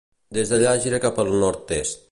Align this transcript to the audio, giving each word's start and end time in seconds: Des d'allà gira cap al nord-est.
Des 0.37 0.53
d'allà 0.53 0.71
gira 0.85 1.03
cap 1.05 1.23
al 1.25 1.31
nord-est. 1.45 2.07